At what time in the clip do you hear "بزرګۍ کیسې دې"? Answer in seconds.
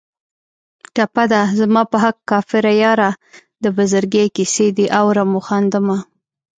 3.77-4.85